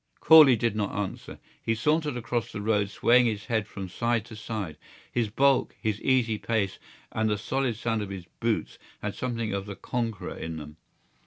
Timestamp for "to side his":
4.25-5.29